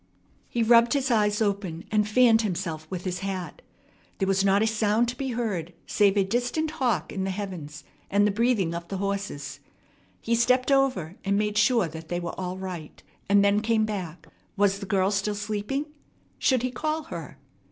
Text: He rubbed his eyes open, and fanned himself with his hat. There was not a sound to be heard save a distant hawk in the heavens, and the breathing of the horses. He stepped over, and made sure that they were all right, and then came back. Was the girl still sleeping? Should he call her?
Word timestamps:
He 0.49 0.63
rubbed 0.63 0.93
his 0.93 1.11
eyes 1.11 1.43
open, 1.43 1.85
and 1.91 2.09
fanned 2.09 2.41
himself 2.41 2.87
with 2.89 3.03
his 3.03 3.19
hat. 3.19 3.61
There 4.17 4.27
was 4.27 4.43
not 4.43 4.63
a 4.63 4.65
sound 4.65 5.07
to 5.09 5.15
be 5.15 5.33
heard 5.33 5.73
save 5.85 6.17
a 6.17 6.23
distant 6.23 6.71
hawk 6.71 7.13
in 7.13 7.23
the 7.23 7.29
heavens, 7.29 7.83
and 8.09 8.25
the 8.25 8.31
breathing 8.31 8.73
of 8.73 8.87
the 8.87 8.97
horses. 8.97 9.59
He 10.19 10.33
stepped 10.33 10.71
over, 10.71 11.17
and 11.23 11.37
made 11.37 11.55
sure 11.55 11.87
that 11.87 12.09
they 12.09 12.19
were 12.19 12.33
all 12.35 12.57
right, 12.57 13.03
and 13.29 13.45
then 13.45 13.61
came 13.61 13.85
back. 13.85 14.25
Was 14.57 14.79
the 14.79 14.87
girl 14.87 15.11
still 15.11 15.35
sleeping? 15.35 15.85
Should 16.39 16.63
he 16.63 16.71
call 16.71 17.03
her? 17.03 17.37